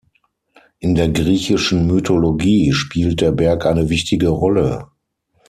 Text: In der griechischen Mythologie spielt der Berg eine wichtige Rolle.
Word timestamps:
In 0.79 0.95
der 0.95 1.09
griechischen 1.09 1.85
Mythologie 1.85 2.73
spielt 2.73 3.21
der 3.21 3.31
Berg 3.31 3.67
eine 3.67 3.87
wichtige 3.89 4.29
Rolle. 4.29 4.87